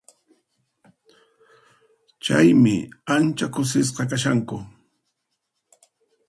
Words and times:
Chaymi 2.23 2.75
ancha 3.15 3.45
kusisqa 3.53 4.03
kashanku. 4.11 4.57